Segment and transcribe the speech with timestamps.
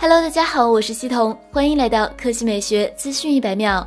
[0.00, 3.84] Hello，大家好，我是西彤，欢迎来到科技美学资讯一百秒。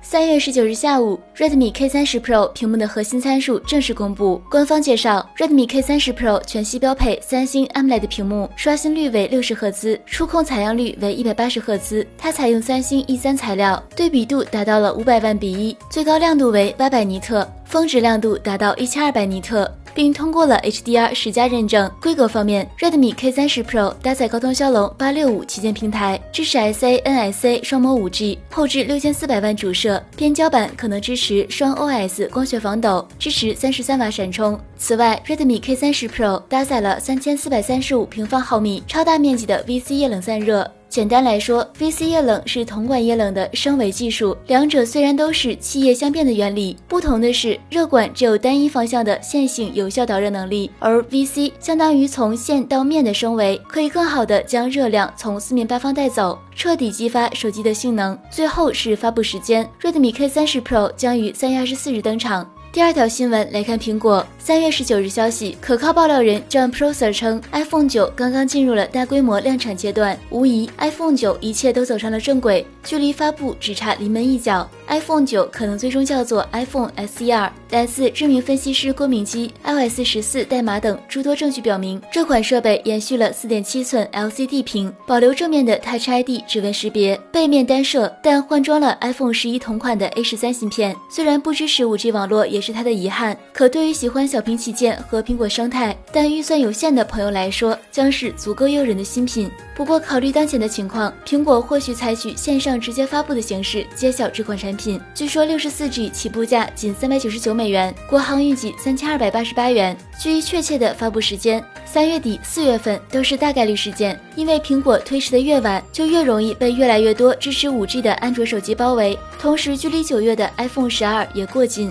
[0.00, 4.40] 三月十九日下午，Redmi K 三十 Pro 屏幕的核心参数正式公布。
[4.50, 12.06] 官方介绍，Redmi K 三十 Pro 全系标配三星 AMOLED 屏幕，刷新率为六十赫兹，触控采样率为一百八十赫兹。
[12.16, 19.70] 它采用三星 E 三材料，对比度达到了五百万比一，最高亮度为八百尼特，峰值亮度达到一千二百尼特。
[19.94, 21.90] 并通过了 HDR 十佳认证。
[22.00, 34.58] 规格方面，Redmi K30 Pro 搭载高通骁龙八六五旗舰平台，支持 SA、NSA 双模 5G，后置六千四百万主摄，边焦版可能支持双 OS 光学防抖，支持三十三瓦闪充。
[34.76, 40.70] 此外，Redmi K30 Pro 搭载了三千四百三十五平方毫米超大面积的 VC 液冷散热。
[40.90, 44.36] 简单来说，VC 液冷是铜管液冷的升维技术。
[44.48, 58.18] 两者虽然都是气液相变的原理，不同的是，热管只有单一方向的线性有效导热能力，而 VC 相当于从线到面的升维，可以更好的将热量从四面八方带走，彻底激发手机的性能。
[58.28, 62.50] 最后是发布时间，Redmi K30 Pro 将于三月二十四日登场。
[62.72, 74.68] 第二条新闻来看，苹果三月十九日消息，可靠爆料人 John Prosser 称，iPhone 九刚刚进入了大规模量产阶段，无疑 iPhone 九一切都走上了正轨，距离发布只差临门一脚。
[74.88, 77.52] iPhone 九可能最终叫做 iPhone SE 二。
[77.70, 90.96] 来自知名分析师郭明基、iOS 十四代码等诸多证据表明，这款设备延续了四点七寸 LCD 屏，保留正面的 Touch ID 指纹识别，背面单摄，但换装了 iPhone 十一同款的 A 十三芯片。
[91.08, 99.50] 虽然不支持 5G 网络，也是它的遗憾，可对于喜欢小屏旗舰和苹果生态但预算有限的朋友来说，将是足够诱人的新品。
[99.74, 105.00] 不过，考虑当前的情况，苹果或许采取线上直接发布的形式揭晓这款产品。
[105.14, 109.96] 据说，六十四 G 起步价仅三百九十九美元，国行预计三千二百八十八元。
[110.20, 119.18] 距离确切的发布时间，三月底、四月份都是大概率事件，因为苹果推迟的越晚，就越容易被越来越多支持 5G 的安卓手机包围。
[119.38, 121.90] 同时，距离九月的 iPhone 十二也过近。